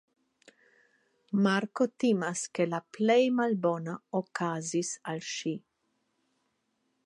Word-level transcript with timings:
Marko 1.47 1.87
timas 2.03 2.41
ke 2.59 2.67
la 2.71 2.79
plej 2.97 3.19
malbona 3.41 3.95
okazis 4.23 4.93
al 5.13 5.25
ŝi. 5.37 5.57